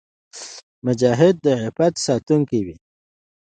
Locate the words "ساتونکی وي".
2.05-2.77